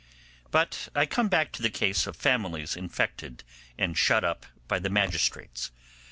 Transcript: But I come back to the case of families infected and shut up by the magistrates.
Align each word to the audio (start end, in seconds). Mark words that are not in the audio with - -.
But 0.49 0.89
I 0.95 1.05
come 1.05 1.27
back 1.29 1.51
to 1.51 1.61
the 1.61 1.69
case 1.69 2.07
of 2.07 2.15
families 2.15 2.75
infected 2.75 3.43
and 3.77 3.95
shut 3.95 4.23
up 4.23 4.47
by 4.67 4.79
the 4.79 4.89
magistrates. 4.89 5.69